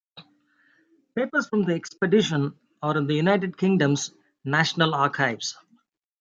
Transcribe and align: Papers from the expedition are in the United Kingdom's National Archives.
Papers 1.13 1.47
from 1.47 1.65
the 1.65 1.75
expedition 1.75 2.55
are 2.81 2.97
in 2.97 3.05
the 3.05 3.13
United 3.13 3.55
Kingdom's 3.55 4.09
National 4.43 4.95
Archives. 4.95 5.55